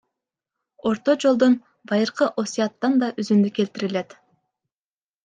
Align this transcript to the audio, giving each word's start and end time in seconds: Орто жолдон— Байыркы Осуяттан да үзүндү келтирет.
Орто 0.87 1.11
жолдон— 1.21 1.53
Байыркы 1.91 2.29
Осуяттан 2.43 2.97
да 3.05 3.11
үзүндү 3.25 3.53
келтирет. 3.61 4.17